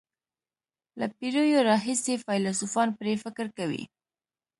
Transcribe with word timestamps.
له 0.99 1.07
پېړیو 1.17 1.65
راهیسې 1.69 2.13
فیلسوفان 2.25 2.89
پرې 2.99 3.13
فکر 3.23 3.45
کوي. 3.57 3.83